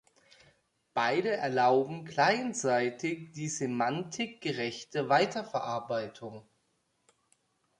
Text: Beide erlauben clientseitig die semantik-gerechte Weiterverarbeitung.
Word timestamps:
Beide 0.95 1.29
erlauben 1.29 2.05
clientseitig 2.05 3.33
die 3.33 3.47
semantik-gerechte 3.47 5.09
Weiterverarbeitung. 5.09 6.43